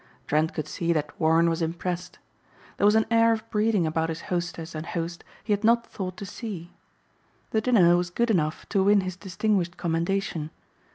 Trent 0.25 0.51
could 0.51 0.67
see 0.67 0.91
that 0.93 1.13
Warren 1.19 1.47
was 1.47 1.61
impressed. 1.61 2.17
There 2.77 2.85
was 2.87 2.95
an 2.95 3.05
air 3.11 3.33
of 3.33 3.47
breeding 3.51 3.85
about 3.85 4.09
his 4.09 4.21
hostess 4.33 4.73
and 4.73 4.83
host 4.83 5.23
he 5.43 5.53
had 5.53 5.63
not 5.63 5.85
thought 5.85 6.17
to 6.17 6.25
see. 6.25 6.73
The 7.51 7.61
dinner 7.61 7.95
was 7.95 8.09
good 8.09 8.31
enough 8.31 8.67
to 8.69 8.83
win 8.83 9.01
his 9.01 9.15
distinguished 9.15 9.77
commendation. 9.77 10.49